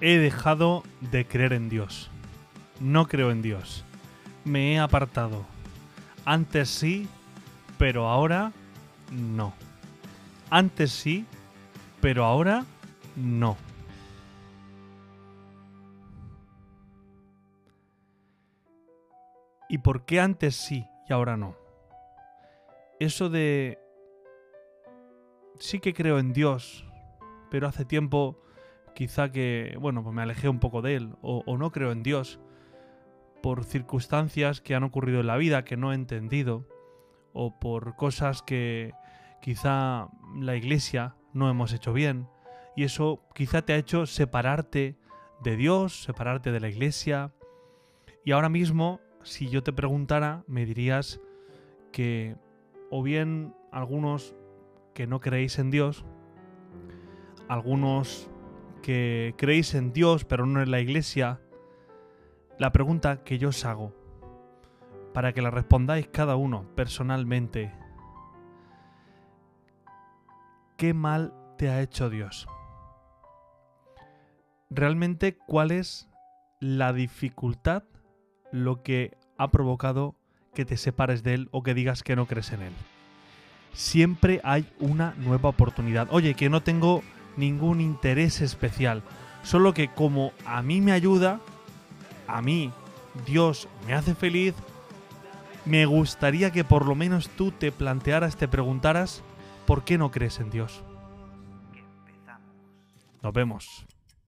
He 0.00 0.18
dejado 0.18 0.82
de 1.00 1.26
creer 1.26 1.52
en 1.52 1.68
Dios. 1.68 2.10
No 2.80 3.06
creo 3.06 3.30
en 3.30 3.42
Dios. 3.42 3.84
Me 4.44 4.74
he 4.74 4.78
apartado. 4.78 5.44
Antes 6.24 6.68
sí, 6.68 7.08
pero 7.78 8.08
ahora 8.08 8.52
no. 9.10 9.54
Antes 10.50 10.92
sí, 10.92 11.26
pero 12.00 12.24
ahora 12.24 12.64
no. 13.16 13.56
¿Y 19.68 19.78
por 19.78 20.04
qué 20.04 20.20
antes 20.20 20.54
sí 20.54 20.86
y 21.08 21.12
ahora 21.12 21.36
no? 21.36 21.56
Eso 23.00 23.28
de... 23.28 23.78
Sí 25.58 25.80
que 25.80 25.94
creo 25.94 26.18
en 26.18 26.32
Dios, 26.32 26.84
pero 27.50 27.66
hace 27.66 27.84
tiempo 27.84 28.43
quizá 28.94 29.30
que, 29.30 29.76
bueno, 29.80 30.02
pues 30.02 30.14
me 30.14 30.22
alejé 30.22 30.48
un 30.48 30.60
poco 30.60 30.82
de 30.82 30.96
Él, 30.96 31.14
o, 31.22 31.42
o 31.46 31.56
no 31.58 31.70
creo 31.70 31.92
en 31.92 32.02
Dios, 32.02 32.40
por 33.42 33.64
circunstancias 33.64 34.60
que 34.60 34.74
han 34.74 34.84
ocurrido 34.84 35.20
en 35.20 35.26
la 35.26 35.36
vida 35.36 35.64
que 35.64 35.76
no 35.76 35.92
he 35.92 35.94
entendido, 35.94 36.66
o 37.32 37.58
por 37.58 37.96
cosas 37.96 38.42
que 38.42 38.92
quizá 39.42 40.08
la 40.36 40.56
iglesia 40.56 41.16
no 41.32 41.50
hemos 41.50 41.72
hecho 41.72 41.92
bien, 41.92 42.28
y 42.76 42.84
eso 42.84 43.22
quizá 43.34 43.62
te 43.62 43.72
ha 43.72 43.76
hecho 43.76 44.06
separarte 44.06 44.96
de 45.42 45.56
Dios, 45.56 46.04
separarte 46.04 46.52
de 46.52 46.60
la 46.60 46.68
iglesia, 46.68 47.32
y 48.24 48.32
ahora 48.32 48.48
mismo 48.48 49.00
si 49.24 49.48
yo 49.48 49.62
te 49.62 49.72
preguntara, 49.72 50.44
me 50.46 50.66
dirías 50.66 51.20
que 51.92 52.36
o 52.90 53.02
bien 53.02 53.54
algunos 53.72 54.34
que 54.92 55.06
no 55.06 55.20
creéis 55.20 55.58
en 55.58 55.70
Dios, 55.70 56.04
algunos 57.48 58.30
que 58.84 59.34
creéis 59.38 59.74
en 59.74 59.94
Dios 59.94 60.26
pero 60.26 60.44
no 60.44 60.60
en 60.60 60.70
la 60.70 60.80
iglesia, 60.80 61.40
la 62.58 62.70
pregunta 62.70 63.24
que 63.24 63.38
yo 63.38 63.48
os 63.48 63.64
hago, 63.64 63.94
para 65.14 65.32
que 65.32 65.40
la 65.40 65.50
respondáis 65.50 66.06
cada 66.08 66.36
uno 66.36 66.66
personalmente, 66.76 67.72
¿qué 70.76 70.92
mal 70.92 71.32
te 71.56 71.70
ha 71.70 71.80
hecho 71.80 72.10
Dios? 72.10 72.46
Realmente, 74.68 75.38
¿cuál 75.46 75.70
es 75.70 76.10
la 76.60 76.92
dificultad 76.92 77.84
lo 78.52 78.82
que 78.82 79.16
ha 79.38 79.50
provocado 79.50 80.14
que 80.54 80.64
te 80.66 80.76
separes 80.76 81.22
de 81.22 81.34
él 81.34 81.48
o 81.52 81.62
que 81.62 81.72
digas 81.72 82.02
que 82.02 82.16
no 82.16 82.26
crees 82.26 82.52
en 82.52 82.62
él. 82.62 82.72
Siempre 83.72 84.40
hay 84.44 84.66
una 84.78 85.14
nueva 85.18 85.48
oportunidad. 85.48 86.08
Oye, 86.10 86.34
que 86.34 86.48
no 86.48 86.62
tengo 86.62 87.02
ningún 87.36 87.80
interés 87.80 88.40
especial. 88.40 89.02
Solo 89.42 89.74
que 89.74 89.88
como 89.88 90.32
a 90.46 90.62
mí 90.62 90.80
me 90.80 90.92
ayuda, 90.92 91.40
a 92.26 92.42
mí 92.42 92.72
Dios 93.26 93.68
me 93.86 93.94
hace 93.94 94.14
feliz, 94.14 94.54
me 95.64 95.86
gustaría 95.86 96.50
que 96.50 96.64
por 96.64 96.86
lo 96.86 96.94
menos 96.94 97.28
tú 97.30 97.50
te 97.50 97.72
plantearas, 97.72 98.36
te 98.36 98.48
preguntaras, 98.48 99.22
¿por 99.66 99.84
qué 99.84 99.98
no 99.98 100.10
crees 100.10 100.40
en 100.40 100.50
Dios? 100.50 100.82
Nos 103.22 103.32
vemos. 103.32 103.86